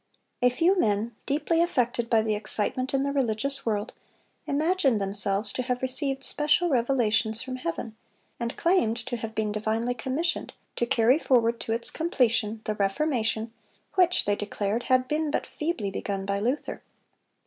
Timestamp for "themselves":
4.99-5.53